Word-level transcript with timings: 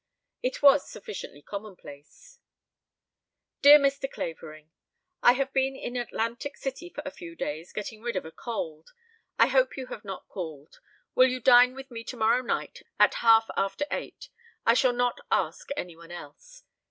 It 0.41 0.63
was 0.63 0.89
sufficiently 0.89 1.43
commonplace. 1.43 2.39
"Dear 3.61 3.77
Mr. 3.77 4.09
Clavering: 4.11 4.71
"I 5.21 5.33
have 5.33 5.53
been 5.53 5.75
in 5.75 5.95
Atlantic 5.95 6.57
City 6.57 6.89
for 6.89 7.03
a 7.05 7.11
few 7.11 7.35
days 7.35 7.71
getting 7.71 8.01
rid 8.01 8.15
of 8.15 8.25
a 8.25 8.31
cold. 8.31 8.93
I 9.37 9.45
hope 9.45 9.77
you 9.77 9.85
have 9.93 10.03
not 10.03 10.27
called. 10.27 10.79
Will 11.13 11.27
you 11.27 11.39
dine 11.39 11.75
with 11.75 11.91
me 11.91 12.03
tomorrow 12.03 12.41
night 12.41 12.81
at 12.99 13.13
half 13.21 13.47
after 13.55 13.85
eight? 13.91 14.29
I 14.65 14.73
shall 14.73 14.93
not 14.93 15.19
ask 15.31 15.69
any 15.77 15.95
one 15.95 16.09
else. 16.09 16.63